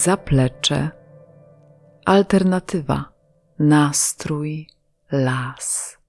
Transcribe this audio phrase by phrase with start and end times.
[0.00, 0.90] zaplecze,
[2.04, 3.12] alternatywa,
[3.58, 4.66] nastrój,
[5.12, 5.99] las.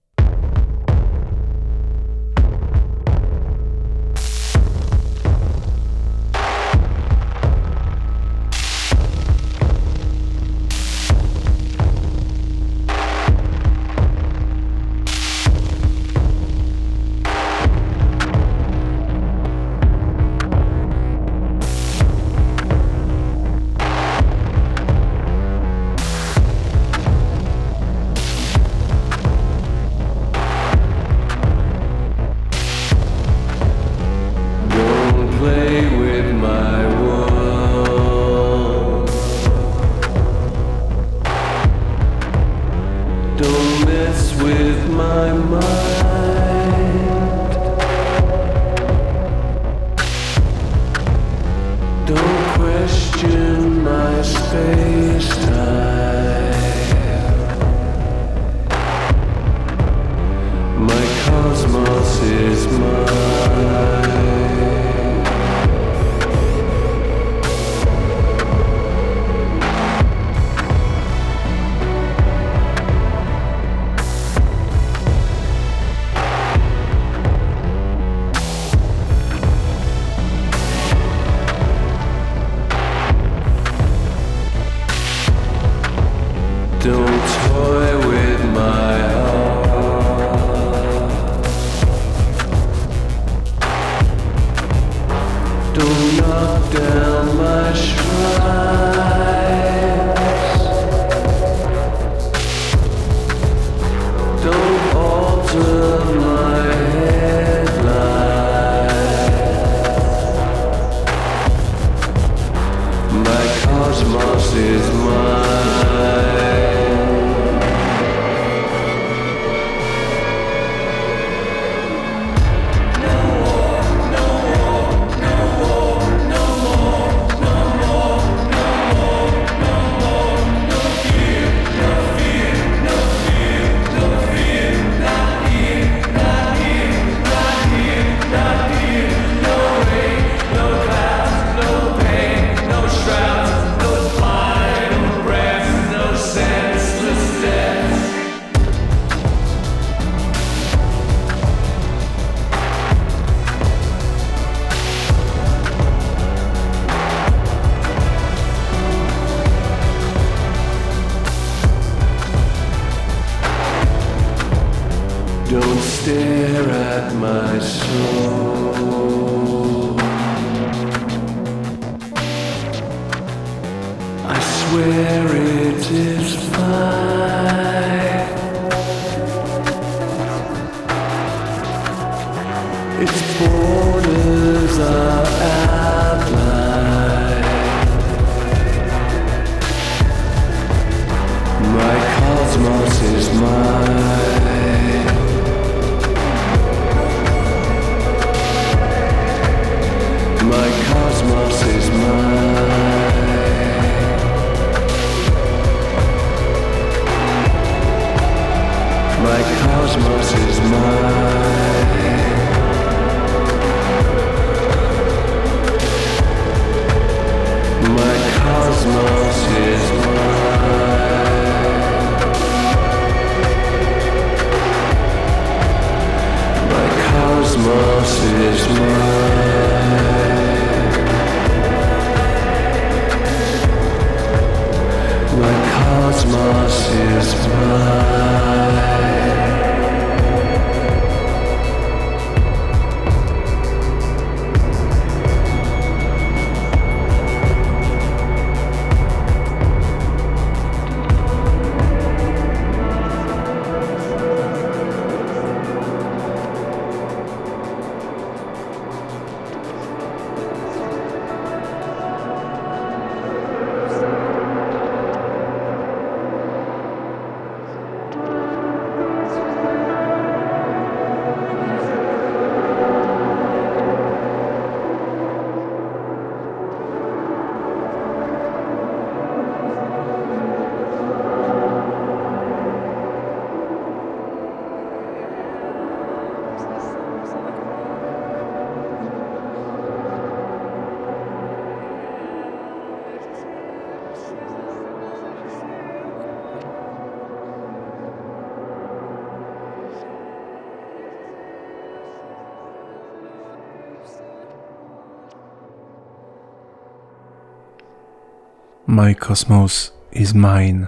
[309.02, 310.88] My Cosmos is Mine.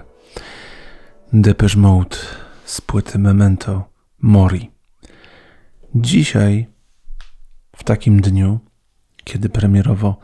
[1.32, 2.16] Depeche Mode
[2.64, 3.84] z płyty Memento
[4.18, 4.70] Mori.
[5.94, 6.66] Dzisiaj,
[7.76, 8.60] w takim dniu,
[9.24, 10.18] kiedy premierowo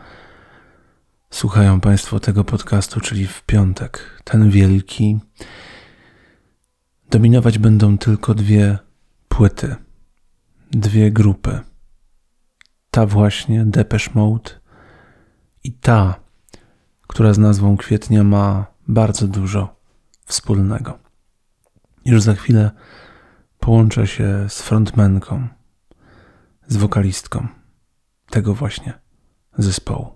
[1.30, 5.18] słuchają Państwo tego podcastu, czyli w piątek, ten wielki,
[7.10, 8.78] dominować będą tylko dwie
[9.28, 9.76] płyty,
[10.70, 11.60] dwie grupy.
[12.90, 14.50] Ta właśnie, Depeche Mode
[15.64, 16.29] i ta,
[17.10, 19.76] która z nazwą kwietnia ma bardzo dużo
[20.24, 20.98] wspólnego.
[22.04, 22.70] Już za chwilę
[23.60, 25.48] połączę się z frontmenką,
[26.66, 27.48] z wokalistką
[28.30, 28.92] tego właśnie
[29.58, 30.08] zespołu.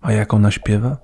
[0.00, 0.98] A jak ona śpiewa?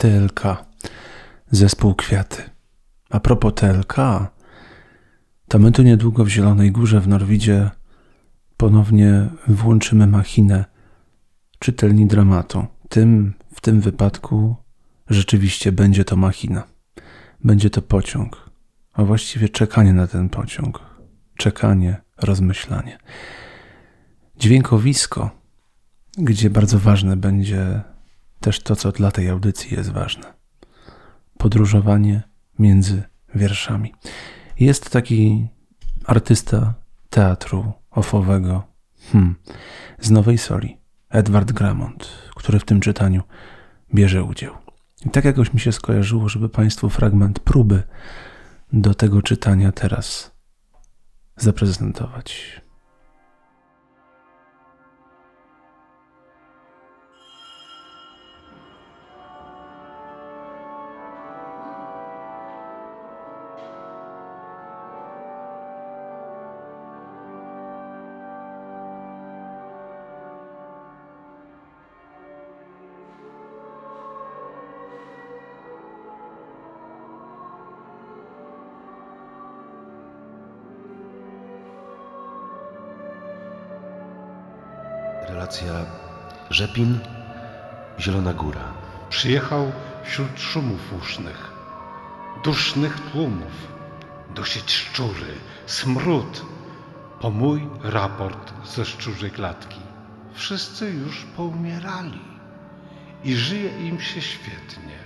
[0.00, 0.64] TLK,
[1.50, 2.42] zespół Kwiaty.
[3.10, 3.96] A propos TLK,
[5.48, 7.70] to my tu niedługo w Zielonej Górze w Norwidzie
[8.56, 10.64] ponownie włączymy machinę
[11.58, 12.66] czytelni dramatu.
[12.88, 14.56] Tym, w tym wypadku
[15.10, 16.62] rzeczywiście będzie to machina.
[17.44, 18.50] Będzie to pociąg,
[18.92, 20.80] a właściwie czekanie na ten pociąg.
[21.36, 22.98] Czekanie, rozmyślanie.
[24.36, 25.30] Dźwiękowisko,
[26.18, 27.82] gdzie bardzo ważne będzie
[28.40, 30.34] też to, co dla tej audycji jest ważne.
[31.38, 32.22] Podróżowanie
[32.58, 33.02] między
[33.34, 33.94] wierszami.
[34.60, 35.48] Jest taki
[36.04, 36.74] artysta
[37.10, 38.66] teatru ofowego
[39.12, 39.34] hmm,
[40.00, 40.76] z Nowej Soli,
[41.10, 43.22] Edward Gramont, który w tym czytaniu
[43.94, 44.54] bierze udział.
[45.06, 47.82] I tak jakoś mi się skojarzyło, żeby Państwu fragment próby
[48.72, 50.30] do tego czytania teraz
[51.36, 52.59] zaprezentować.
[86.80, 86.98] Rzepin,
[87.98, 88.64] Zielona Góra.
[89.08, 89.72] Przyjechał
[90.04, 91.52] wśród szumów usznych,
[92.44, 93.72] dusznych tłumów,
[94.34, 95.34] dusić szczury,
[95.66, 96.44] smród,
[97.20, 99.80] po mój raport ze szczurzej klatki.
[100.34, 102.20] Wszyscy już poumierali
[103.24, 104.98] i żyje im się świetnie.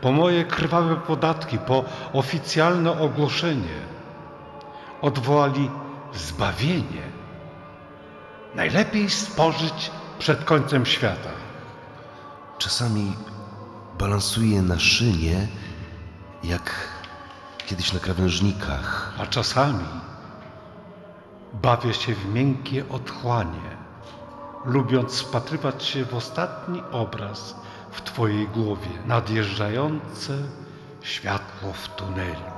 [0.00, 3.80] Po moje krwawe podatki, po oficjalne ogłoszenie
[5.02, 5.70] odwołali
[6.14, 7.02] zbawienie.
[8.54, 9.90] Najlepiej spożyć
[10.20, 11.30] przed końcem świata.
[12.58, 13.12] Czasami
[13.98, 15.48] balansuje na szynie,
[16.44, 16.88] jak
[17.66, 19.12] kiedyś na krawężnikach.
[19.18, 19.84] a czasami
[21.52, 23.76] bawię się w miękkie otchłanie,
[24.64, 27.54] lubiąc wpatrywać się w ostatni obraz
[27.90, 30.38] w Twojej głowie, nadjeżdżające
[31.02, 32.50] światło w tunelu.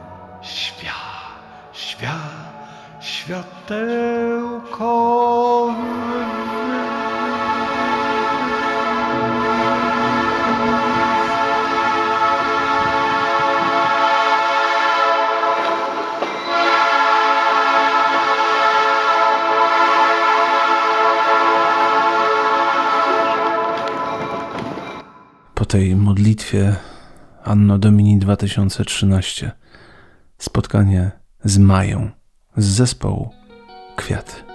[0.43, 0.95] Świa,
[1.73, 2.19] świa,
[3.01, 4.83] światełko.
[25.73, 26.77] Tej modlitwie
[27.45, 29.53] Anno Domini 2013
[30.39, 31.11] spotkanie
[31.45, 32.11] z Mają
[32.57, 33.31] z zespołu
[33.97, 34.52] Kwiaty.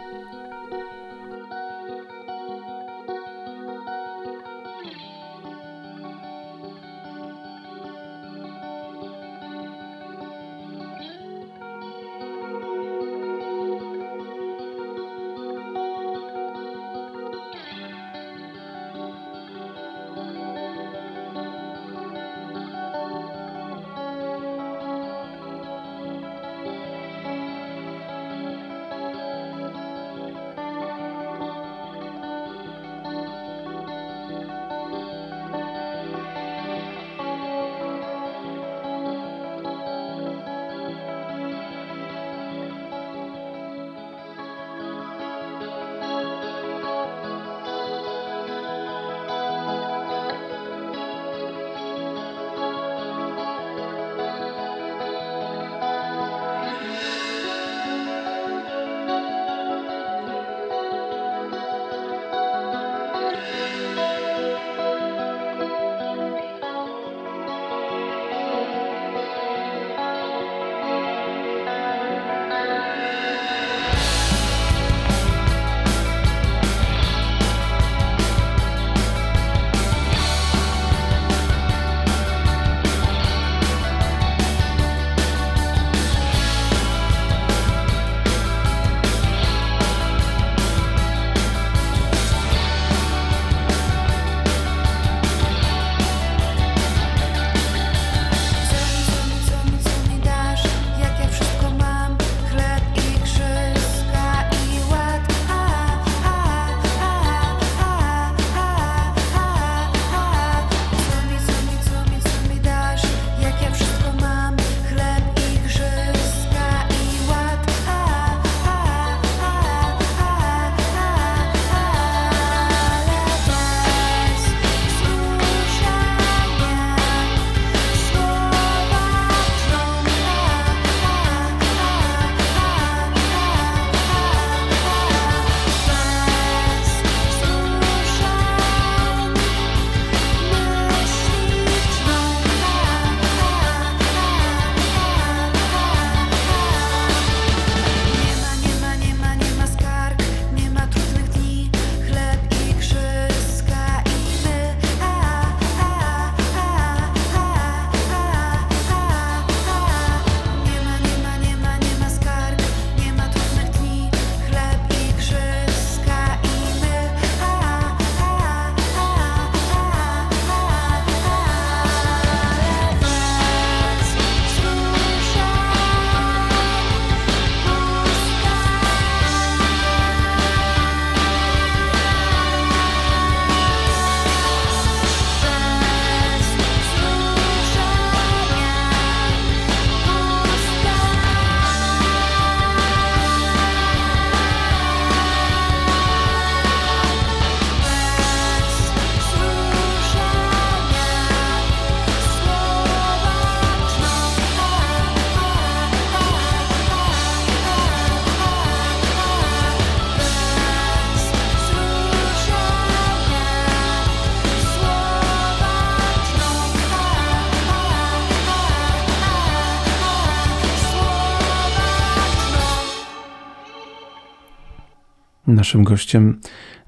[225.68, 226.42] Naszym gościem,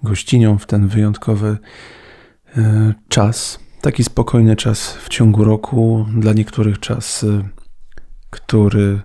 [0.03, 1.57] gościnią w ten wyjątkowy
[2.57, 3.59] e, czas.
[3.81, 7.25] Taki spokojny czas w ciągu roku, dla niektórych czas,
[8.29, 9.01] który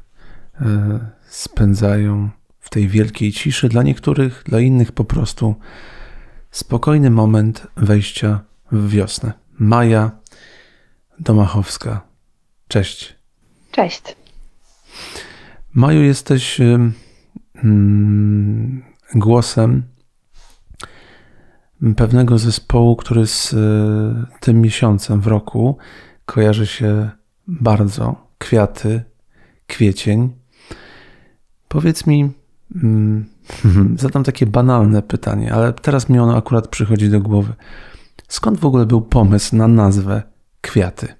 [0.60, 5.54] e, spędzają w tej wielkiej ciszy, dla niektórych, dla innych po prostu
[6.50, 8.40] spokojny moment wejścia
[8.72, 9.32] w wiosnę.
[9.58, 10.10] Maja
[11.18, 12.00] Domachowska.
[12.68, 13.14] Cześć.
[13.70, 14.02] Cześć.
[15.72, 16.60] Maju, jesteś
[17.54, 19.82] mm, głosem
[21.96, 23.56] pewnego zespołu, który z y,
[24.40, 25.76] tym miesiącem w roku
[26.26, 27.11] kojarzy się
[27.46, 28.25] bardzo.
[28.38, 29.02] Kwiaty,
[29.66, 30.32] kwiecień.
[31.68, 32.30] Powiedz mi,
[32.75, 33.25] mm,
[33.99, 37.52] zadam takie banalne pytanie, ale teraz mi ono akurat przychodzi do głowy.
[38.28, 40.23] Skąd w ogóle był pomysł na nazwę
[40.61, 41.14] Kwiaty?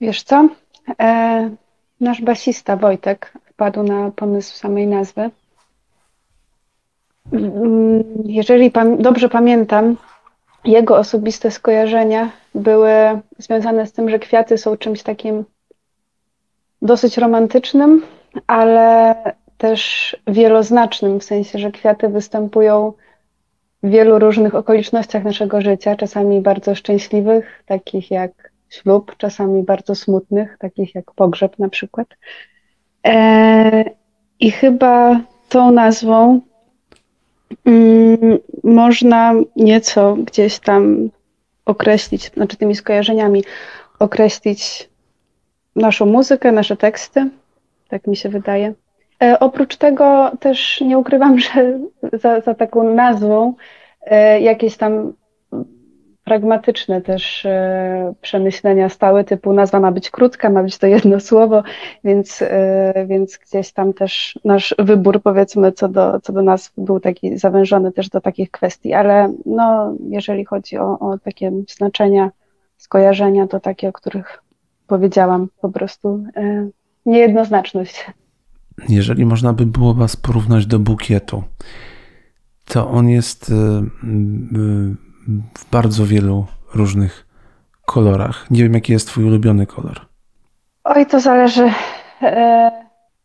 [0.00, 0.48] Wiesz co?
[1.00, 1.50] E,
[2.00, 5.30] nasz basista Wojtek wpadł na pomysł samej nazwy.
[7.32, 9.96] Mm, Jeżeli dobrze pamiętam,
[10.64, 12.90] jego osobiste skojarzenia były
[13.38, 15.44] związane z tym, że kwiaty są czymś takim
[16.82, 18.02] dosyć romantycznym,
[18.46, 19.14] ale
[19.58, 22.92] też wieloznacznym, w sensie, że kwiaty występują
[23.82, 30.56] w wielu różnych okolicznościach naszego życia, czasami bardzo szczęśliwych, takich jak ślub, czasami bardzo smutnych,
[30.58, 32.08] takich jak pogrzeb na przykład.
[33.06, 33.84] E,
[34.40, 36.40] I chyba tą nazwą
[38.64, 41.10] można nieco gdzieś tam
[41.64, 43.44] określić, znaczy tymi skojarzeniami
[43.98, 44.88] określić
[45.76, 47.30] naszą muzykę, nasze teksty,
[47.88, 48.74] tak mi się wydaje.
[49.22, 51.78] E, oprócz tego też nie ukrywam, że
[52.12, 53.54] za, za taką nazwą
[54.00, 55.12] e, jakieś tam
[56.30, 61.62] pragmatyczne też e, przemyślenia stały, typu nazwa ma być krótka, ma być to jedno słowo,
[62.04, 67.00] więc, e, więc gdzieś tam też nasz wybór, powiedzmy, co do, co do nazw był
[67.00, 72.30] taki zawężony też do takich kwestii, ale no, jeżeli chodzi o, o takie znaczenia,
[72.76, 74.42] skojarzenia, to takie, o których
[74.86, 76.68] powiedziałam, po prostu e,
[77.06, 78.06] niejednoznaczność.
[78.88, 81.42] Jeżeli można by było Was porównać do bukietu,
[82.64, 83.52] to on jest
[85.58, 87.26] w bardzo wielu różnych
[87.86, 88.50] kolorach.
[88.50, 90.00] Nie wiem, jaki jest Twój ulubiony kolor.
[90.84, 91.70] Oj, to zależy.
[92.22, 92.70] E,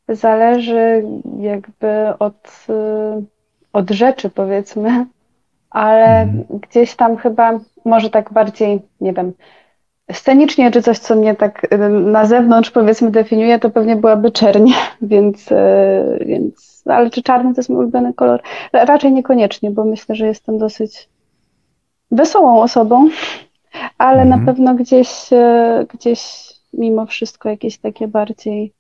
[0.10, 1.03] zależy
[1.39, 3.21] jakby od, e,
[3.73, 5.05] od rzeczy, powiedzmy,
[5.69, 9.34] ale gdzieś tam chyba może tak bardziej, nie wiem,
[10.12, 14.71] scenicznie, czy coś, co mnie tak e, na zewnątrz, powiedzmy, definiuje, to pewnie byłaby czerń,
[15.01, 15.49] więc,
[16.25, 18.41] więc ale czy czarny to jest mój ulubiony kolor?
[18.73, 21.10] Ra- Raczej niekoniecznie, bo myślę, że jestem dosyć
[22.15, 23.10] wesołą osobą,
[23.97, 24.30] ale Mhm.
[24.39, 28.73] na pewno gdzieś, e, gdzieś mimo wszystko jakieś takie bardziej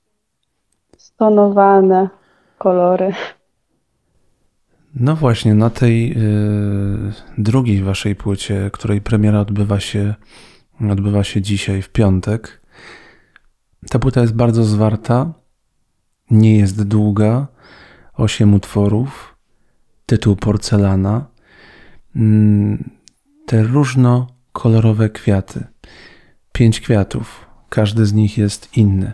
[0.97, 2.09] stonowane
[2.57, 3.13] kolory.
[4.95, 6.17] No właśnie, na tej y,
[7.37, 10.13] drugiej Waszej płycie, której premiera odbywa się,
[10.91, 12.61] odbywa się dzisiaj, w piątek,
[13.89, 15.33] ta płyta jest bardzo zwarta,
[16.31, 17.47] nie jest długa,
[18.17, 19.35] osiem utworów,
[20.05, 21.25] tytuł Porcelana,
[22.15, 22.89] Mm,
[23.45, 25.63] te różnokolorowe kwiaty.
[26.51, 29.13] Pięć kwiatów, każdy z nich jest inny.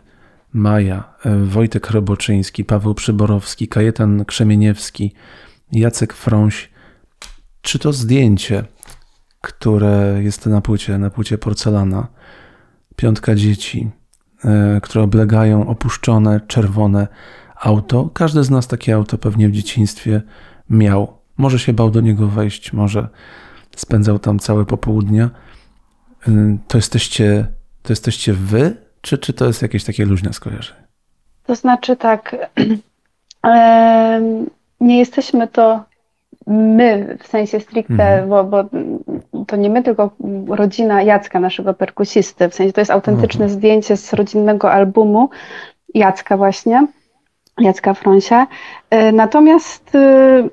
[0.53, 5.13] Maja, e, Wojtek Roboczyński, Paweł Przyborowski, Kajetan Krzemieniewski,
[5.71, 6.69] Jacek Frąś.
[7.61, 8.63] Czy to zdjęcie,
[9.41, 12.07] które jest na płycie, na płycie porcelana,
[12.95, 13.91] piątka dzieci,
[14.45, 17.07] e, które oblegają opuszczone, czerwone
[17.55, 18.09] auto.
[18.13, 20.21] Każdy z nas takie auto pewnie w dzieciństwie
[20.69, 21.17] miał.
[21.37, 23.09] Może się bał do niego wejść, może
[23.75, 25.29] spędzał tam całe popołudnia.
[26.27, 27.47] Y, To jesteście,
[27.83, 30.81] to jesteście wy, czy, czy to jest jakieś takie luźne skojarzenie?
[31.45, 32.35] To znaczy tak,
[34.81, 35.83] nie jesteśmy to
[36.47, 38.29] my w sensie stricte, Mhm.
[38.29, 38.63] bo, bo
[39.47, 40.09] to nie my, tylko
[40.47, 42.49] rodzina Jacka, naszego perkusisty.
[42.49, 45.29] W sensie to jest autentyczne zdjęcie z rodzinnego albumu
[45.93, 46.87] Jacka właśnie,
[47.59, 48.47] Jacka Frąsia.
[48.89, 50.43] E, Natomiast e,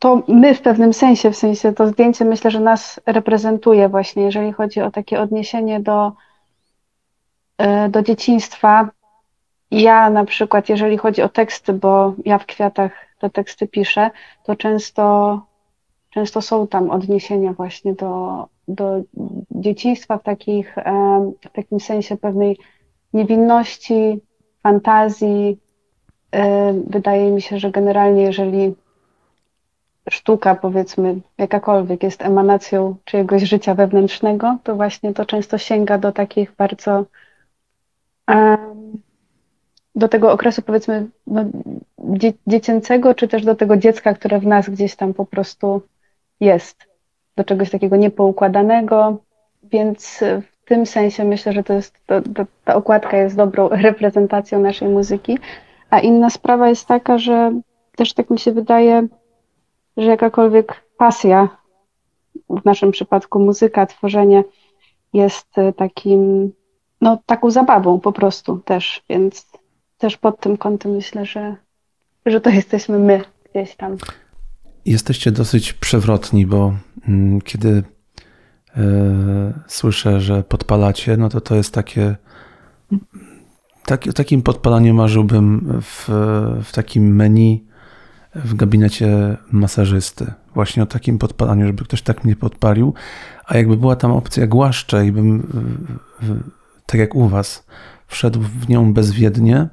[0.00, 4.52] to my w pewnym sensie, w sensie to zdjęcie myślę, że nas reprezentuje właśnie, jeżeli
[4.52, 6.12] chodzi o takie odniesienie do,
[7.58, 8.90] e, do dzieciństwa.
[9.70, 14.10] Ja na przykład, jeżeli chodzi o teksty, bo ja w kwiatach te teksty piszę,
[14.44, 15.40] to często,
[16.10, 19.02] często są tam odniesienia właśnie do, do
[19.50, 22.58] dzieciństwa w takich, em, w takim sensie pewnej
[23.12, 24.20] niewinności,
[24.62, 25.58] fantazji.
[26.32, 28.74] E, Wydaje mi się, że generalnie, jeżeli
[30.10, 36.52] sztuka, powiedzmy, jakakolwiek jest emanacją czyjegoś życia wewnętrznego, to właśnie to często sięga do takich
[36.58, 37.04] bardzo
[39.94, 41.44] do tego okresu, powiedzmy, no,
[41.98, 45.82] dzie dziecięcego, czy też do tego dziecka, które w nas gdzieś tam po prostu
[46.40, 46.76] jest,
[47.36, 49.18] do czegoś takiego niepoukładanego,
[49.62, 54.60] więc w tym sensie myślę, że to jest, to, to, ta okładka jest dobrą reprezentacją
[54.60, 55.38] naszej muzyki.
[55.90, 57.52] A inna sprawa jest taka, że
[57.96, 59.08] też tak mi się wydaje,
[60.00, 61.48] że jakakolwiek pasja,
[62.50, 64.44] w naszym przypadku muzyka, tworzenie
[65.12, 66.52] jest e, takim,
[67.00, 69.46] no taką zabawą po prostu też, więc
[69.98, 71.56] też pod tym kątem myślę, że,
[72.26, 73.96] że to jesteśmy my gdzieś tam.
[74.84, 76.74] Jesteście dosyć przewrotni, bo
[77.08, 77.82] mm, kiedy
[78.76, 78.82] e,
[79.66, 82.16] słyszę, że podpalacie, no to to jest takie.
[83.86, 86.08] Tak, o takim podpalaniu marzyłbym w,
[86.64, 87.69] w takim menu
[88.34, 90.32] w gabinecie masażysty.
[90.54, 92.94] Właśnie o takim podpalaniu, żeby ktoś tak mnie podpalił.
[93.46, 95.52] A jakby była tam opcja głaszcze i bym,
[96.86, 97.66] tak jak u Was,
[98.06, 99.68] wszedł w nią bezwiednie,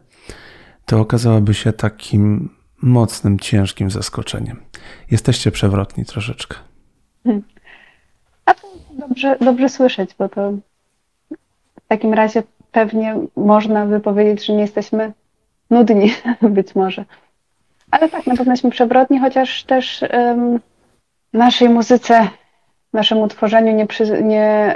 [0.85, 2.49] to okazałaby się takim
[2.81, 4.61] mocnym, ciężkim zaskoczeniem.
[5.11, 6.55] Jesteście przewrotni troszeczkę.
[8.45, 8.67] A to
[8.99, 10.51] dobrze, dobrze słyszeć, bo to
[11.85, 15.13] w takim razie pewnie można by powiedzieć, że nie jesteśmy
[15.69, 16.11] nudni,
[16.55, 17.05] być może.
[17.91, 20.59] Ale tak, na pewno jesteśmy przewrotni, chociaż też em,
[21.33, 22.27] naszej muzyce,
[22.93, 24.75] naszemu tworzeniu nie, przy, nie,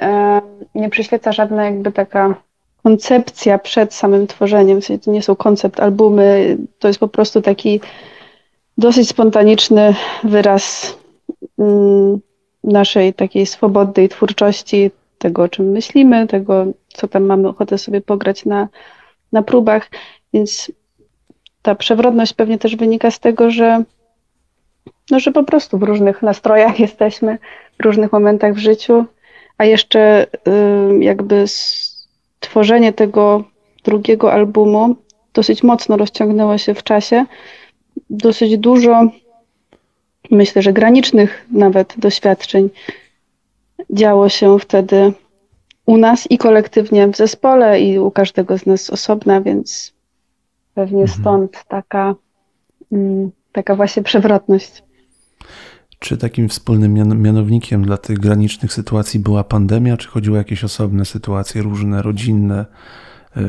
[0.76, 2.36] nie przyświeca żadna jakby taka
[2.84, 4.82] koncepcja przed samym tworzeniem.
[4.82, 7.82] W sensie to nie są koncept albumy, to jest po prostu taki
[8.78, 10.96] dosyć spontaniczny wyraz
[11.60, 12.20] mm,
[12.64, 18.46] naszej takiej swobodnej twórczości, tego o czym myślimy, tego co tam mamy ochotę sobie pograć
[18.46, 18.68] na,
[19.32, 19.90] na próbach,
[20.34, 20.72] więc
[21.62, 23.84] ta przewrotność pewnie też wynika z tego, że,
[25.12, 27.38] no, że po prostu w różnych nastrojach jesteśmy,
[27.80, 29.06] w różnych momentach w życiu,
[29.58, 33.44] a jeszcze y, jakby stworzenie tego
[33.84, 34.96] drugiego albumu
[35.34, 37.26] dosyć mocno rozciągnęło się w czasie.
[38.10, 39.08] Dosyć dużo,
[40.32, 42.70] myślę, że granicznych nawet doświadczeń
[43.90, 45.14] działo się wtedy
[45.86, 49.94] u nas i kolektywnie w zespole, i u każdego z nas osobna, więc
[50.74, 52.16] pewnie stąd taka,
[52.92, 54.84] mm, taka właśnie przewrotność.
[56.00, 60.64] Czy takim wspólnym mian- mianownikiem dla tych granicznych sytuacji była pandemia, czy chodziło o jakieś
[60.64, 62.66] osobne sytuacje, różne, rodzinne,
[63.36, 63.44] yy,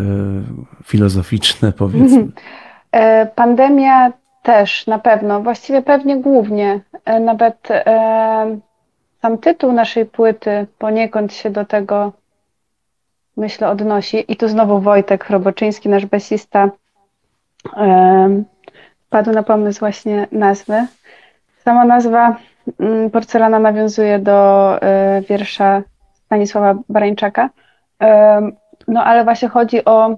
[0.85, 2.29] filozoficzne, powiedzmy?
[2.93, 6.81] E, Pandemia też na pewno, właściwie pewnie głównie.
[7.05, 8.59] E, Nawet e,
[9.23, 12.13] sam tytuł naszej płyty poniekąd się do tego,
[13.37, 14.25] myślę, odnosi.
[14.33, 16.71] I tu znowu Wojtek Roboczyński, nasz basista,
[19.07, 20.87] wpadł na pomysł właśnie nazwy.
[21.65, 22.37] Sama nazwa
[22.81, 25.83] mm, Porcelana nawiązuje do e, wiersza
[26.27, 27.51] Stanisława Barańczaka.
[28.89, 30.17] No ale właśnie chodzi o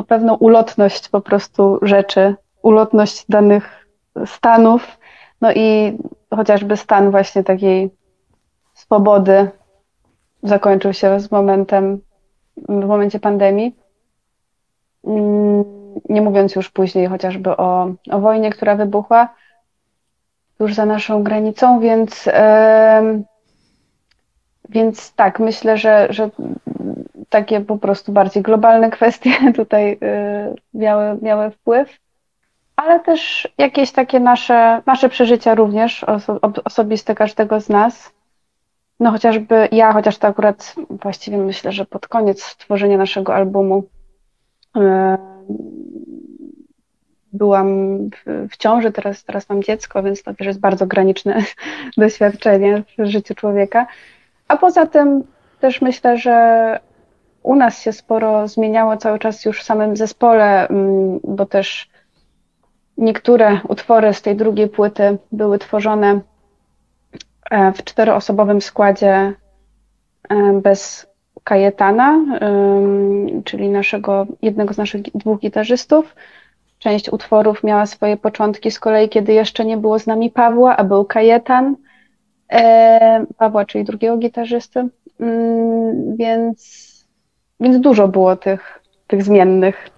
[0.00, 3.86] o pewną ulotność po prostu rzeczy, ulotność danych
[4.26, 4.98] stanów,
[5.40, 5.98] no i
[6.34, 7.90] chociażby stan właśnie takiej
[8.74, 9.50] swobody
[10.42, 12.00] zakończył się z momentem,
[12.68, 13.76] w momencie pandemii.
[15.04, 19.34] Mm, Nie mówiąc już później chociażby o, o wojnie, która wybuchła
[20.58, 22.28] tuż za naszą granicą, więc,
[24.68, 26.30] więc tak, myślę, że, że
[27.28, 29.98] takie po prostu bardziej globalne kwestie tutaj y,
[30.74, 31.98] miały, miały wpływ,
[32.76, 38.12] ale też jakieś takie nasze, nasze przeżycia również oso, ob- osobiste każdego z nas.
[39.00, 43.84] No chociażby ja, chociaż to akurat właściwie myślę, że pod koniec tworzenia naszego albumu
[44.76, 44.80] y,
[47.32, 47.98] byłam
[48.50, 51.42] w, ciąży, teraz, teraz mam dziecko, więc to też jest bardzo graniczne
[51.96, 53.86] doświadczenie w życiu człowieka.
[54.48, 55.24] A poza tym
[55.60, 56.78] też myślę, że
[57.42, 61.90] u nas się sporo zmieniało cały czas już w samym zespole, mm, bo też
[62.96, 66.20] niektóre utwory z tej drugiej płyty były tworzone
[67.50, 69.32] e, w czteroosobowym składzie
[70.28, 71.09] e, bez
[71.44, 72.24] Kajetana,
[73.44, 76.14] czyli naszego, jednego z naszych dwóch gitarzystów.
[76.78, 80.84] Część utworów miała swoje początki z kolei, kiedy jeszcze nie było z nami Pawła, a
[80.84, 81.76] był Kajetan.
[82.52, 84.88] E, Pawła, czyli drugiego gitarzysty.
[85.20, 86.90] Mm, Więc,
[87.60, 89.90] więc dużo było tych, tych zmiennych.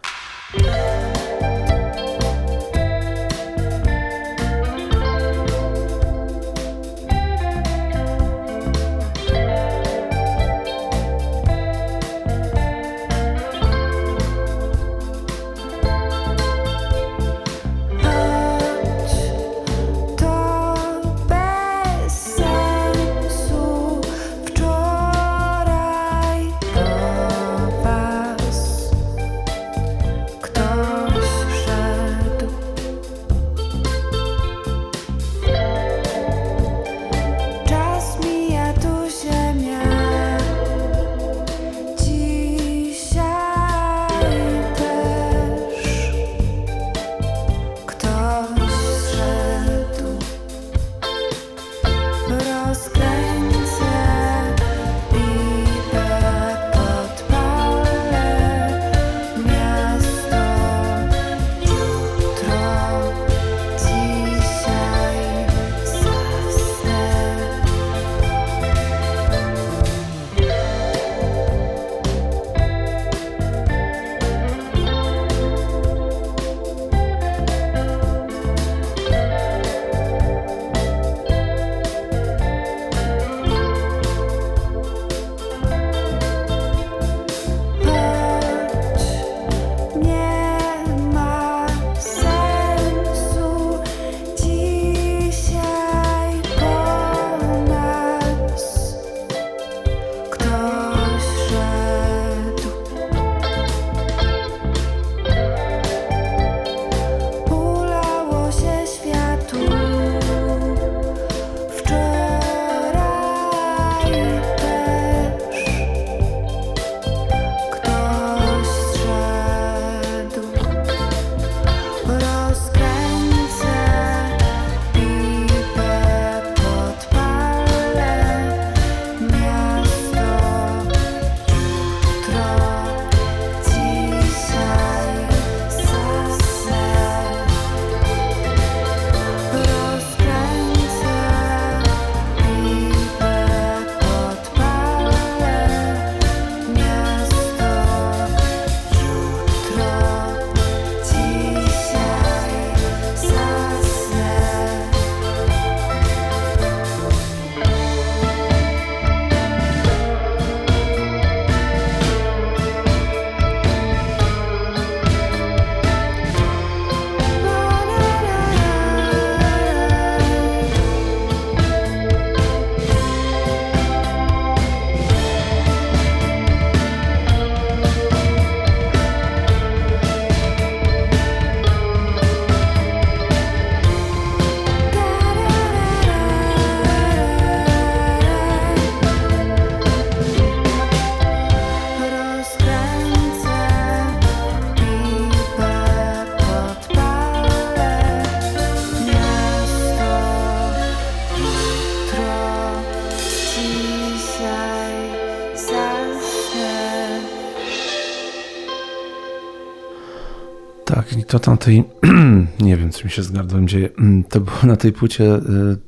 [211.64, 211.84] Tej,
[212.68, 215.40] nie wiem, co mi się z gardłem dzieje, Mm, to było na tej płycie y,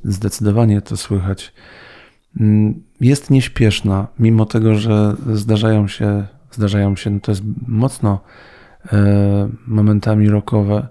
[0.03, 1.53] zdecydowanie to słychać.
[2.39, 8.19] Mm, Jest nieśpieszna, mimo tego, że zdarzają się, zdarzają się, no to jest mocno
[8.93, 10.87] e, momentami rockowe,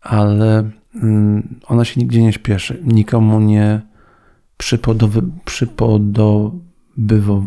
[0.00, 3.80] ale mm, ona się nigdzie nie śpieszy, nikomu nie
[4.56, 7.42] przypodowy, przypodobywo,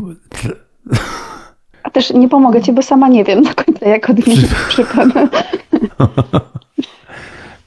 [1.82, 5.30] A też nie pomogę ci, bo sama nie wiem do końca, jak odmienić przypodobać,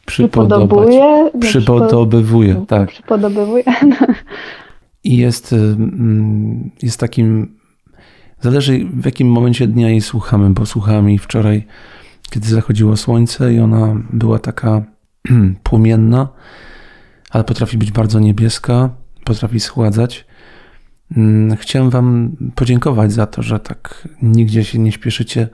[0.06, 1.32] Przypodobuje.
[1.39, 2.89] przypodobywuje, tak.
[2.89, 3.63] Przypodobywuje.
[5.03, 7.58] i jest, y, mm, jest takim.
[8.41, 10.63] Zależy w jakim momencie dnia jej słuchamy, bo
[11.08, 11.65] jej wczoraj,
[12.30, 14.82] kiedy zachodziło słońce i ona była taka
[15.63, 16.27] płomienna,
[17.30, 18.89] ale potrafi być bardzo niebieska,
[19.23, 20.25] potrafi schładzać.
[21.17, 25.47] Mm, Chciałem Wam podziękować za to, że tak nigdzie się nie śpieszycie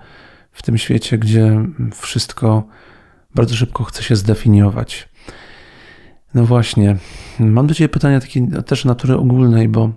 [0.54, 2.68] w tym świecie, gdzie wszystko
[3.36, 5.10] bardzo szybko chce się zdefiniować.
[6.34, 6.98] No właśnie,
[7.40, 9.92] mam do Ciebie pytania takie też natury ogólnej, bo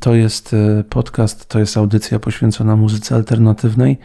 [0.00, 3.98] to jest e, podcast, to jest audycja poświęcona muzyce alternatywnej,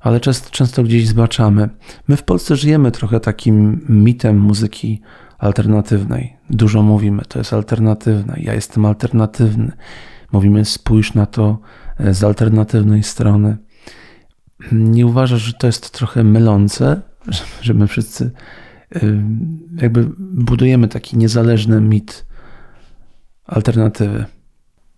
[0.00, 1.68] ale często, często gdzieś zbaczamy.
[2.08, 5.00] My w Polsce żyjemy trochę takim mitem muzyki
[5.38, 6.36] alternatywnej.
[6.50, 9.72] Dużo mówimy, to jest alternatywne, ja jestem alternatywny.
[10.32, 11.58] Mówimy, spójrz na to
[11.98, 13.56] e, z alternatywnej strony.
[14.72, 17.00] Nie uważasz, że to jest trochę mylące,
[17.62, 18.30] że- my wszyscy
[18.96, 19.00] y,
[19.82, 22.26] jakby budujemy taki niezależny mit
[23.46, 24.24] alternatywy.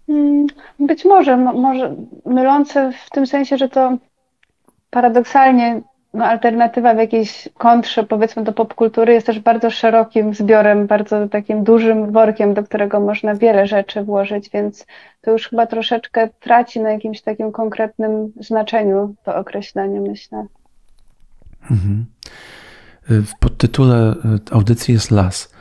[0.09, 0.47] Mm,
[0.81, 1.97] Być może, mo- może
[2.27, 3.99] mylące w tym sensie, że to
[4.91, 5.81] paradoksalnie
[6.15, 11.65] no, alternatywa w jakiejś kontrze, powiedzmy, do popkultury jest też bardzo szerokim zbiorem, bardzo takim
[11.65, 14.87] dużym workiem, do którego można wiele rzeczy włożyć, więc
[15.21, 20.47] to już chyba troszeczkę traci na jakimś takim konkretnym znaczeniu to określenie, myślę.
[21.71, 22.07] Mhm.
[23.11, 25.53] Y, W podtytule y, audycji jest las.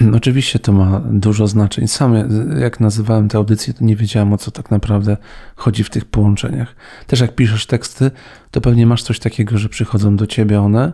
[0.16, 1.88] Oczywiście to ma dużo znaczeń.
[1.88, 5.16] Sam y, jak nazywałem tę audycję, to nie wiedziałem o co tak naprawdę
[5.56, 6.76] chodzi w tych połączeniach.
[7.06, 8.10] Też jak piszesz teksty,
[8.50, 10.92] to pewnie masz coś takiego, że przychodzą do ciebie one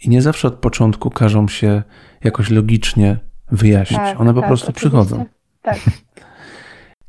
[0.00, 1.82] i nie zawsze od początku każą się
[2.24, 3.18] jakoś logicznie
[3.50, 4.00] wyjaśnić.
[4.00, 4.88] Tak, one po tak, prostu oczywiście.
[4.88, 5.24] przychodzą.
[5.62, 5.78] Tak.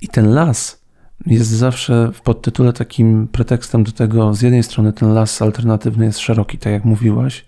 [0.01, 0.81] I ten las
[1.25, 6.19] jest zawsze w podtytule takim pretekstem do tego, z jednej strony ten las alternatywny jest
[6.19, 7.45] szeroki, tak jak mówiłaś,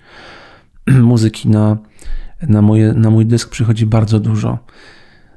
[1.01, 1.77] muzyki na,
[2.41, 4.57] na, moje, na mój dysk przychodzi bardzo dużo.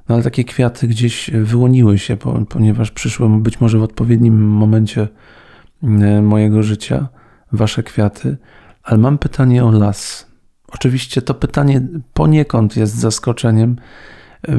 [0.08, 5.08] No ale takie kwiaty gdzieś wyłoniły się, po, ponieważ przyszły być może w odpowiednim momencie
[5.82, 7.08] e, mojego życia,
[7.52, 8.36] wasze kwiaty.
[8.82, 10.26] Ale mam pytanie o las.
[10.68, 11.82] Oczywiście to pytanie
[12.14, 13.76] poniekąd jest zaskoczeniem,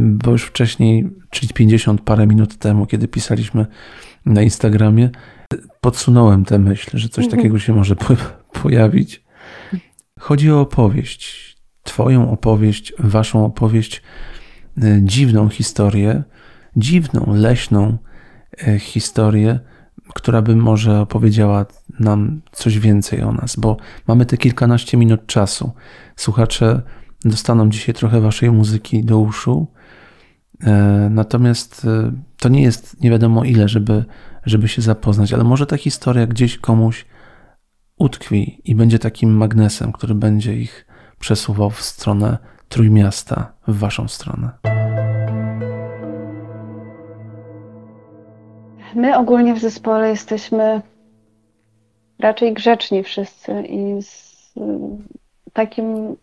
[0.01, 3.65] bo już wcześniej, czyli 50 parę minut temu, kiedy pisaliśmy
[4.25, 5.09] na Instagramie,
[5.81, 7.41] podsunąłem tę myśl, że coś Mhm.
[7.41, 8.13] takiego się może po,
[8.61, 9.23] pojawić.
[10.19, 11.57] Chodzi o opowieść.
[11.83, 14.01] Twoją opowieść, waszą opowieść,
[14.83, 16.23] y, dziwną historię,
[16.75, 17.97] dziwną, leśną
[18.67, 19.59] y, historię,
[20.15, 21.65] która by może opowiedziała
[21.99, 25.71] nam coś więcej o nas, bo mamy te kilkanaście minut czasu.
[26.15, 26.81] Słuchacze
[27.25, 29.67] dostaną dzisiaj trochę waszej muzyki do uszu,
[30.63, 30.71] e,
[31.11, 34.05] natomiast e, to nie jest nie wiadomo ile, żeby,
[34.45, 37.05] żeby się zapoznać, ale może ta historia gdzieś komuś
[37.97, 40.85] utkwi i będzie takim magnesem, który będzie ich
[41.19, 42.37] przesuwał w stronę
[42.69, 44.49] Trójmiasta, w waszą stronę.
[48.95, 50.81] My ogólnie w zespole jesteśmy
[52.19, 54.61] raczej grzeczni wszyscy i z y,
[55.53, 56.15] takim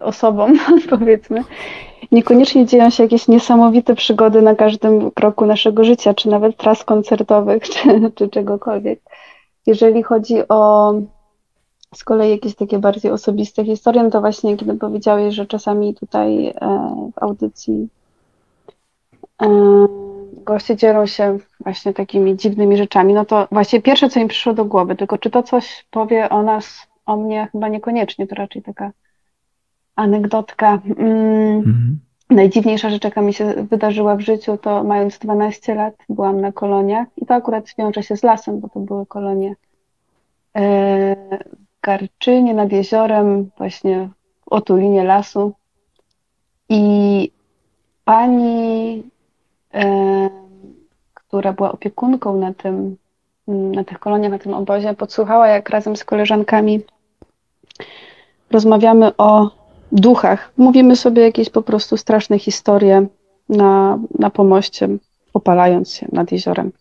[0.00, 0.46] osobą,
[0.90, 1.44] powiedzmy,
[2.12, 7.62] niekoniecznie dzieją się jakieś niesamowite przygody na każdym kroku naszego życia, czy nawet tras koncertowych,
[7.70, 9.00] czy, czy czegokolwiek.
[9.66, 10.92] Jeżeli chodzi o
[11.94, 16.46] z kolei jakieś takie bardziej osobiste historie, no to właśnie kiedy powiedziałeś, że czasami tutaj
[16.46, 16.52] e,
[17.14, 17.88] w audycji
[20.32, 24.64] goście dzielą się właśnie takimi dziwnymi rzeczami, no to właśnie pierwsze, co mi przyszło do
[24.64, 28.92] głowy, tylko czy to coś powie o nas, o mnie, chyba niekoniecznie, to raczej taka
[29.96, 30.80] anegdotka.
[30.98, 31.98] Mm, Mhm.
[32.30, 37.08] Najdziwniejsza rzecz, jaka mi się wydarzyła w życiu, to mając 12 lat byłam na koloniach
[37.16, 39.54] i to akurat wiąże się z lasem, bo to były kolonie
[40.56, 41.16] e,
[41.54, 44.08] w Garczynie nad jeziorem, właśnie
[44.40, 45.52] w otulinie lasu.
[46.68, 47.30] I
[48.04, 49.02] pani,
[49.74, 50.30] e,
[51.14, 52.96] która była opiekunką na tym,
[53.48, 56.80] na tych koloniach, na tym obozie, podsłuchała, jak razem z koleżankami
[58.50, 59.50] rozmawiamy o
[60.00, 60.52] duchach.
[60.56, 63.06] Mówimy sobie jakieś po prostu straszne historie
[63.48, 64.88] na, na pomoście,
[65.34, 66.72] opalając się nad jeziorem.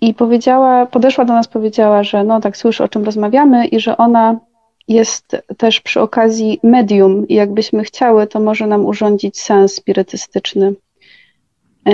[0.00, 3.96] i powiedziała, podeszła do nas, powiedziała, że no tak słyszy, o czym rozmawiamy i że
[3.96, 4.40] ona
[4.88, 10.74] jest też przy okazji medium i jakbyśmy chciały, to może nam urządzić sens spirytystyczny
[11.86, 11.92] e,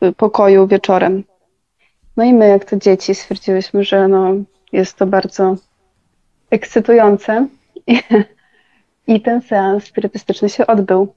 [0.00, 1.24] w pokoju wieczorem.
[2.16, 4.34] No i my, jak to dzieci, stwierdziłyśmy, że no,
[4.72, 5.56] jest to bardzo
[6.50, 7.46] ekscytujące
[9.06, 11.14] i, ten seans spirytystyczny się odbył.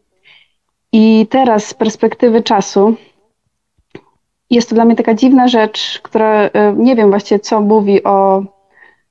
[0.91, 2.95] I teraz z perspektywy czasu
[4.49, 8.43] jest to dla mnie taka dziwna rzecz, która y, nie wiem właściwie, co mówi o,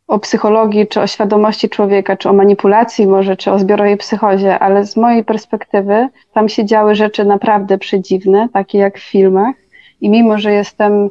[0.07, 4.87] o psychologii, czy o świadomości człowieka, czy o manipulacji może, czy o zbiorowej psychozie, ale
[4.87, 9.57] z mojej perspektywy tam się działy rzeczy naprawdę przedziwne, takie jak w filmach.
[10.01, 11.11] I mimo, że jestem,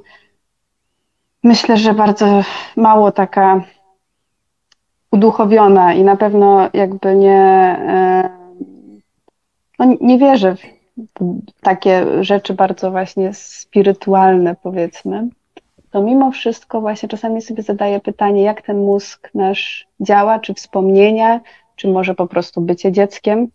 [1.43, 2.43] myślę, że bardzo
[2.75, 3.61] mało taka
[5.13, 7.41] uduchowiona i na pewno jakby nie,
[7.87, 8.29] e,
[9.79, 10.61] no nie wierzę w
[11.61, 15.27] takie rzeczy bardzo właśnie spirytualne, powiedzmy,
[15.91, 21.41] to mimo wszystko właśnie czasami sobie zadaję pytanie, jak ten mózg nasz działa, czy wspomnienia,
[21.75, 23.47] czy może po prostu bycie dzieckiem,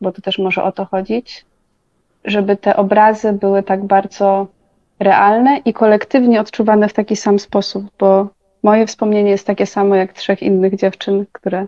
[0.00, 1.44] bo to też może o to chodzić,
[2.24, 4.46] żeby te obrazy były tak bardzo
[4.98, 8.28] realne i kolektywnie odczuwane w taki sam sposób, bo
[8.62, 11.66] moje wspomnienie jest takie samo jak trzech innych dziewczyn, które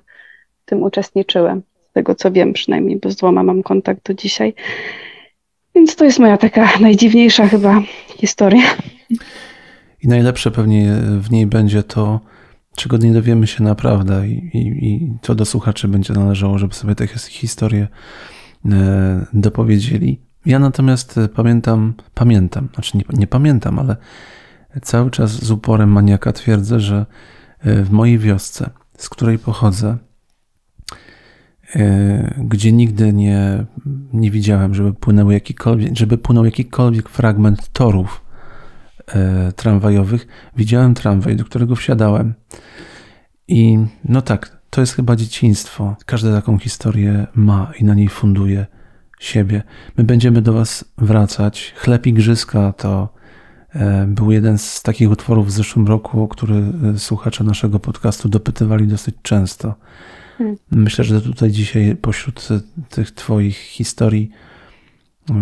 [0.62, 1.60] w tym uczestniczyły.
[1.90, 4.54] Z tego co wiem przynajmniej, bo z dwoma mam kontakt do dzisiaj.
[5.74, 7.82] Więc to jest moja taka najdziwniejsza chyba
[8.18, 8.62] historia.
[10.02, 12.20] I najlepsze pewnie w niej będzie to,
[12.76, 16.94] czego nie dowiemy się naprawdę, i, i, i to do słuchaczy będzie należało, żeby sobie
[16.94, 17.88] te his- historie
[18.72, 20.20] e, dopowiedzieli.
[20.46, 23.96] Ja natomiast e, pamiętam, pamiętam, znaczy nie, nie pamiętam, ale
[24.82, 27.06] cały czas z uporem maniaka twierdzę, że
[27.60, 29.98] e, w mojej wiosce, z której pochodzę,
[31.76, 33.64] e, gdzie nigdy nie,
[34.12, 38.24] nie widziałem, żeby, płynęły jakikolwiek, żeby płynął jakikolwiek fragment torów
[39.06, 42.34] e, tramwajowych, widziałem tramwaj, do którego wsiadałem.
[43.48, 45.96] I no tak, to jest chyba dzieciństwo.
[46.06, 48.66] Każda taką historię ma i na niej funduje
[49.20, 49.62] siebie.
[49.96, 51.74] My będziemy do Was wracać.
[51.76, 52.14] Chleb i
[52.76, 53.14] to
[54.06, 56.54] był jeden z takich utworów w zeszłym roku, który
[56.94, 59.74] e, słuchacze naszego podcastu dopytywali dosyć często.
[60.38, 60.56] Hmm.
[60.70, 64.30] Myślę, że tutaj dzisiaj pośród e, tych Twoich historii
[65.30, 65.34] e,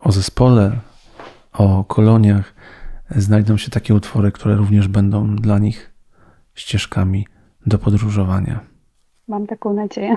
[0.00, 0.78] o zespole,
[1.52, 2.54] o koloniach
[3.10, 5.92] e, znajdą się takie utwory, które również będą dla nich
[6.54, 7.26] ścieżkami
[7.66, 8.60] do podróżowania.
[9.28, 10.16] Mam taką nadzieję.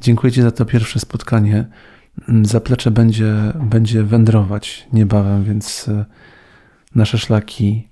[0.00, 1.66] Dziękuję Ci za to pierwsze spotkanie.
[2.28, 6.04] Mm, Zaplecze będzie, będzie wędrować niebawem, więc e,
[6.94, 7.90] nasze szlaki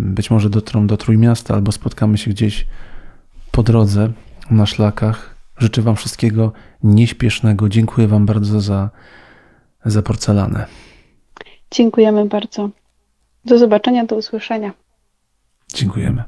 [0.00, 2.66] być może dotrą do Trójmiasta albo spotkamy się gdzieś
[3.52, 4.12] po drodze
[4.50, 5.34] na szlakach.
[5.58, 7.68] Życzę Wam wszystkiego nieśpiesznego.
[7.68, 8.90] Dziękuję Wam bardzo za,
[9.84, 10.66] za porcelanę.
[11.70, 12.70] Dziękujemy bardzo.
[13.44, 14.72] Do zobaczenia, do usłyszenia.
[15.74, 16.24] Dziękujemy.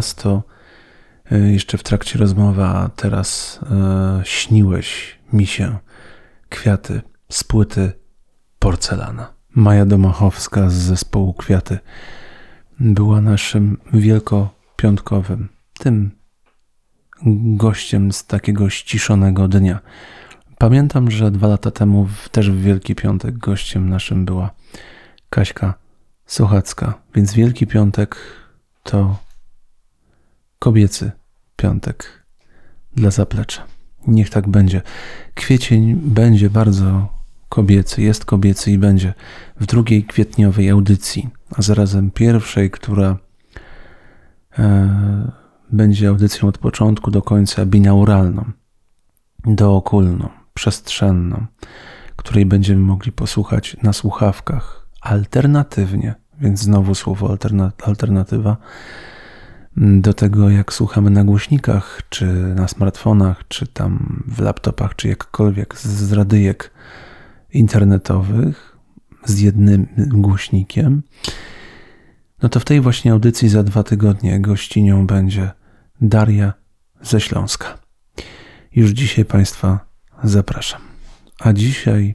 [0.00, 0.42] Miasto.
[1.30, 5.78] E, Jeszcze w trakcie rozmowy, a teraz e, śniłeś mi się
[6.48, 7.92] kwiaty z płyty
[8.58, 9.34] porcelana.
[9.54, 11.78] Maja Domachowska z zespołu Kwiaty
[12.80, 15.48] była naszym wielkopiątkowym,
[15.78, 16.10] tym
[17.56, 19.80] gościem z takiego ściszonego dnia.
[20.58, 24.50] Pamiętam, że dwa lata temu też w Wielki Piątek gościem naszym była
[25.30, 25.74] Kaśka
[26.26, 28.16] Sochacka, więc Wielki Piątek
[28.82, 29.29] to
[30.60, 31.12] kobiecy
[31.56, 32.24] piątek
[32.96, 33.62] dla zaplecza.
[34.06, 34.82] Niech tak będzie.
[35.34, 37.08] Kwiecień będzie bardzo
[37.48, 39.14] kobiecy, jest kobiecy i będzie
[39.60, 43.16] w drugiej kwietniowej audycji, a zarazem pierwszej, która
[44.58, 45.32] e,
[45.72, 48.44] będzie audycją od początku do końca binauralną,
[49.44, 51.46] dookulną, przestrzenną,
[52.16, 58.56] której będziemy mogli posłuchać na słuchawkach alternatywnie, więc znowu słowo alterna- alternatywa
[59.76, 65.78] do tego, jak słuchamy na głośnikach, czy na smartfonach, czy tam w laptopach, czy jakkolwiek
[65.78, 66.70] z- radyjek
[67.52, 68.76] internetowych
[69.24, 71.02] z jednym głośnikiem,
[72.42, 75.50] no to w tej właśnie audycji za dwa tygodnie gościnią będzie
[76.00, 76.52] Daria
[77.02, 77.78] ze Śląska.
[78.72, 79.80] Już dzisiaj Państwa
[80.24, 80.80] zapraszam.
[81.40, 82.14] A dzisiaj,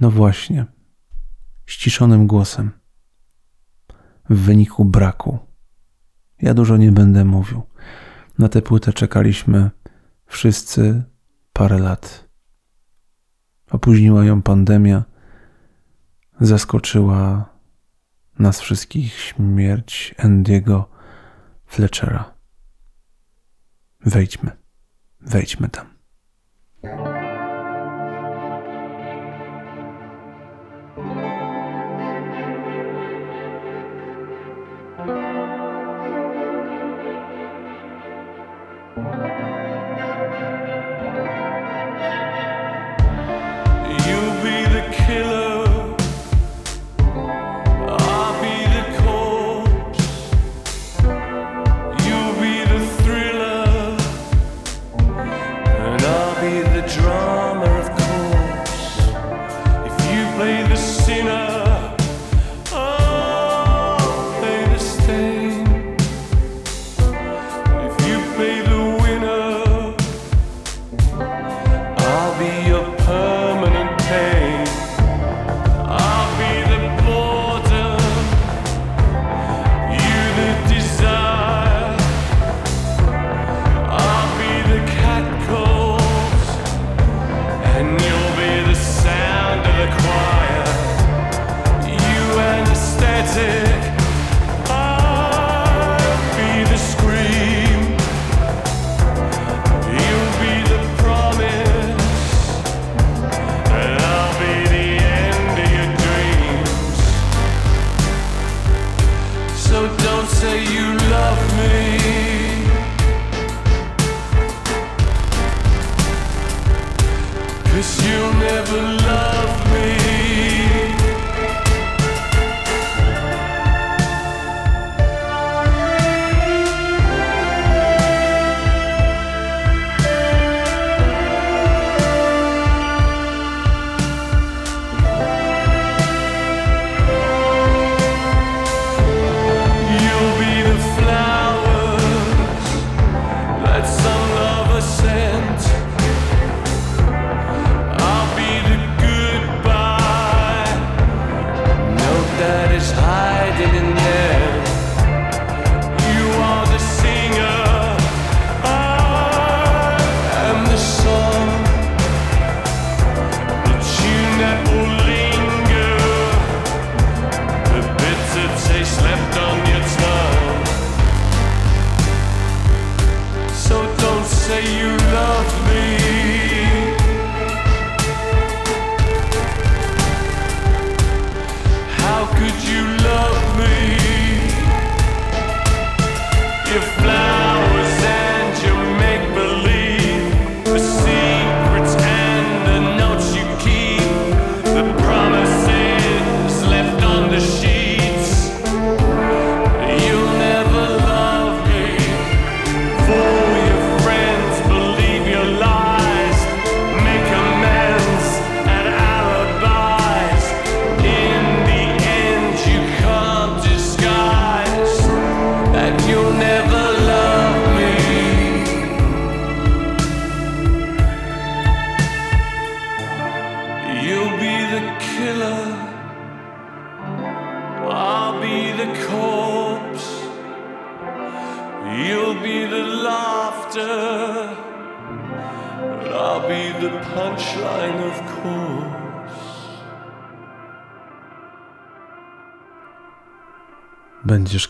[0.00, 0.66] no właśnie,
[1.66, 2.70] ściszonym głosem,
[4.30, 5.38] w wyniku braku.
[6.42, 7.62] Ja dużo nie będę mówił.
[8.38, 9.70] Na tę płytę czekaliśmy
[10.26, 11.02] wszyscy
[11.52, 12.28] parę lat.
[13.70, 15.04] Opóźniła ją pandemia,
[16.40, 17.48] zaskoczyła
[18.38, 20.90] nas wszystkich śmierć Andiego
[21.66, 22.34] Fletchera.
[24.00, 24.50] Wejdźmy,
[25.20, 25.86] wejdźmy tam.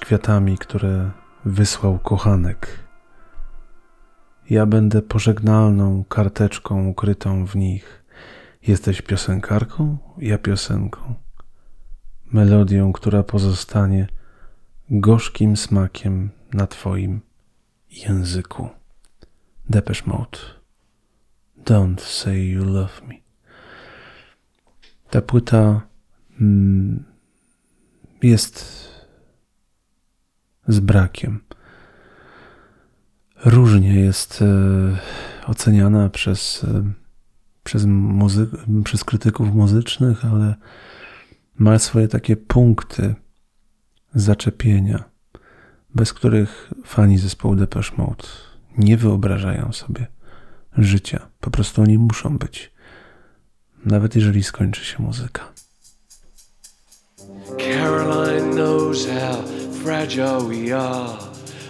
[0.09, 1.11] Kwiatami, które
[1.45, 2.69] wysłał kochanek.
[4.51, 8.05] Ja będę pożegnalną karteczką ukrytą w nich.
[8.67, 11.15] Jesteś piosenkarką, ja piosenką.
[12.33, 14.07] Melodią, która pozostanie
[14.91, 17.21] gorzkim smakiem na Twoim
[17.91, 18.69] języku.
[19.71, 20.39] Depeche Mode.
[21.65, 23.15] Don't say you love me.
[25.11, 25.81] Ta płyta
[26.41, 27.05] mm,
[28.23, 28.89] jest
[30.69, 31.41] z brakiem.
[33.45, 34.47] Różnie jest e,
[35.47, 36.85] oceniana przez, e,
[37.65, 40.55] przez, muzy- przez krytyków muzycznych, ale
[41.59, 43.15] ma swoje takie punkty
[44.15, 45.05] zaczepienia,
[45.95, 48.25] bez których fani zespołu Depeche Mode
[48.79, 50.07] nie wyobrażają sobie
[50.79, 51.29] życia.
[51.41, 52.73] Po prostu oni muszą być.
[53.85, 55.53] Nawet jeżeli skończy się muzyka.
[57.59, 59.43] Caroline knows how
[59.89, 61.19] fragile we are.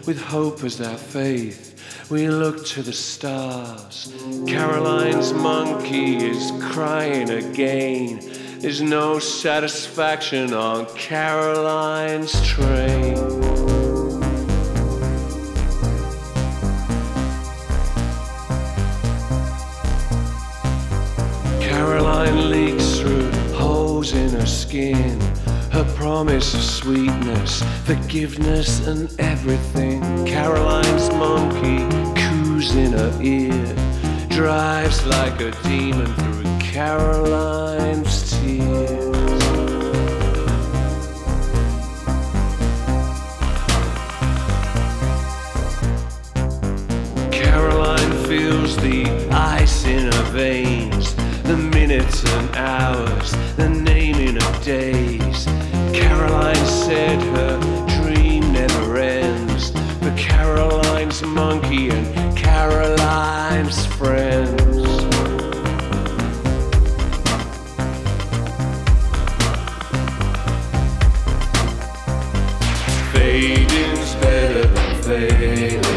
[0.04, 4.12] With hope as our faith, we look to the stars.
[4.44, 8.18] Caroline's monkey is crying again.
[8.58, 13.14] There's no satisfaction on Caroline's train.
[21.60, 25.28] Caroline leaks through holes in her skin.
[25.70, 30.00] Her promise of sweetness, forgiveness, and everything.
[30.26, 31.78] Caroline's monkey
[32.20, 33.76] coos in her ear,
[34.28, 39.42] drives like a demon through Caroline's tears.
[47.30, 51.14] Caroline feels the ice in her veins,
[51.44, 55.28] the minutes and hours, the naming of days.
[55.93, 57.59] Caroline said her
[58.03, 59.70] dream never ends,
[60.01, 64.59] but Caroline's monkey and Caroline's friends.
[73.12, 75.88] Fading's better than failing.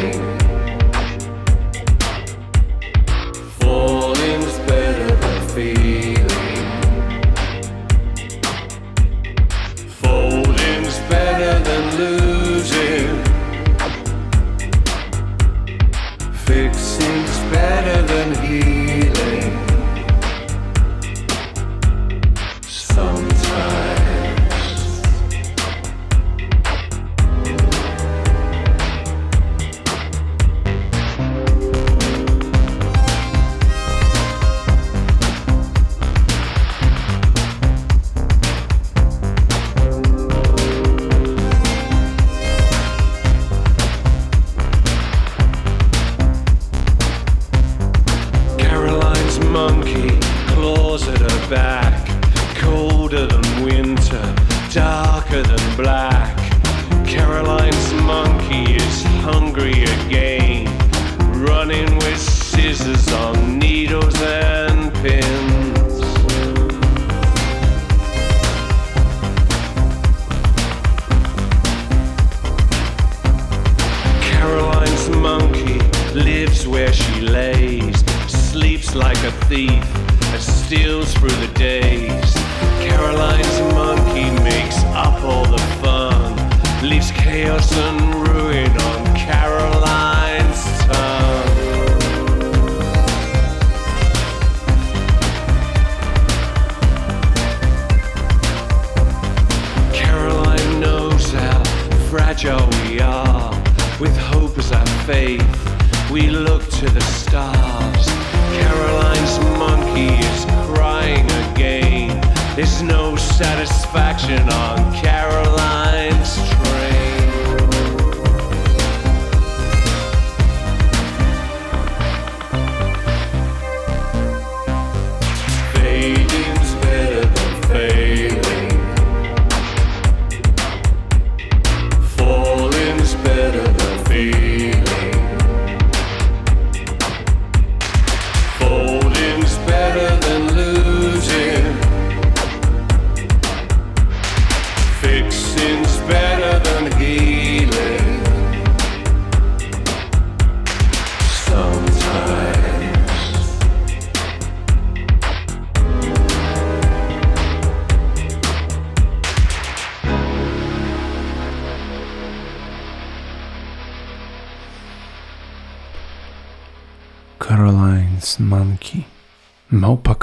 [102.32, 103.52] Fragile we are.
[104.00, 108.08] With hope as our faith, we look to the stars.
[108.56, 112.22] Caroline's monkey is crying again.
[112.56, 116.51] There's no satisfaction on Caroline's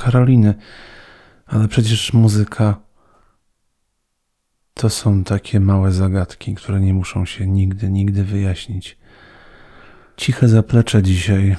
[0.09, 0.55] Karoliny.
[1.47, 2.81] Ale przecież muzyka
[4.75, 8.99] to są takie małe zagadki, które nie muszą się nigdy, nigdy wyjaśnić.
[10.17, 11.57] Ciche zaplecze dzisiaj.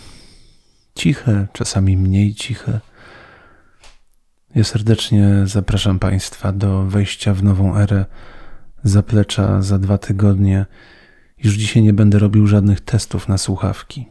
[0.95, 2.79] Ciche, czasami mniej ciche.
[4.55, 8.05] Ja serdecznie zapraszam Państwa do wejścia w nową erę
[8.83, 10.65] zaplecza za dwa tygodnie.
[11.43, 14.05] Już dzisiaj nie będę robił żadnych testów na słuchawki.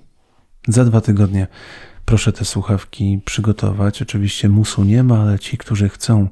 [0.68, 1.46] Za dwa tygodnie
[2.08, 4.02] proszę te słuchawki przygotować.
[4.02, 6.28] Oczywiście musu nie ma, ale ci, którzy chcą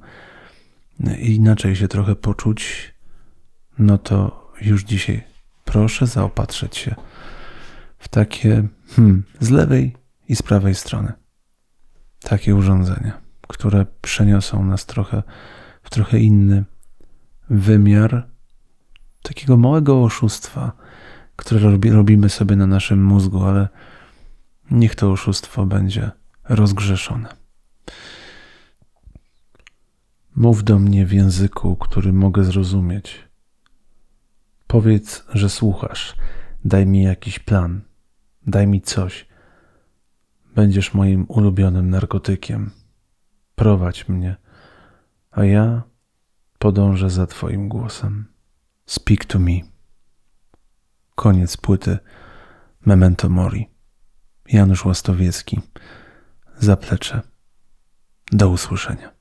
[1.18, 2.92] inaczej się trochę poczuć,
[3.78, 5.24] no to już dzisiaj
[5.64, 6.94] proszę zaopatrzyć się
[7.98, 9.96] w takie hmm, z lewej
[10.28, 11.12] i z prawej strony.
[12.20, 15.22] Takie urządzenia, które przeniosą nas trochę
[15.82, 16.64] w trochę inny
[17.50, 18.28] wymiar
[19.22, 20.72] takiego małego oszustwa,
[21.36, 23.68] które robi, robimy sobie na naszym mózgu, ale
[24.70, 26.10] niech to oszustwo będzie
[26.48, 27.28] rozgrzeszone.
[30.36, 33.24] Mów do mnie w języku, który mogę zrozumieć.
[34.66, 36.16] Powiedz, że słuchasz.
[36.64, 37.80] Daj mi jakiś plan.
[38.46, 39.26] Daj mi coś.
[40.54, 42.70] Będziesz moim ulubionym narkotykiem.
[43.54, 44.36] Prowadź mnie,
[45.30, 45.82] a ja
[46.58, 48.24] podążę za Twoim głosem.
[48.86, 49.60] Speak to me.
[51.14, 51.98] Koniec płyty
[52.86, 53.75] Memento Mori.
[54.48, 55.60] Janusz Łastowiecki.
[56.58, 57.20] Zaplecze.
[58.32, 59.15] Do usłyszenia.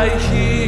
[0.00, 0.59] I hear